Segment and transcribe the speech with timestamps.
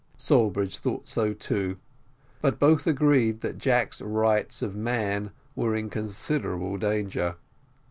[0.17, 1.77] Sawbridge thought so too
[2.41, 7.35] but both agreed that Jack's rights of man were in considerable danger.